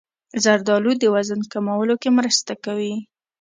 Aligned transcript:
زردالو 0.43 0.91
د 0.97 1.03
وزن 1.15 1.41
کمولو 1.51 1.95
کې 2.01 2.09
مرسته 2.17 2.53
کوي. 2.65 2.95